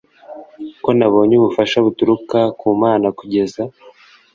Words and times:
ko 0.83 0.89
nabonye 0.97 1.33
ubufasha 1.37 1.77
buturuka 1.85 2.39
ku 2.59 2.67
mana 2.81 3.07
kugeza 3.19 3.61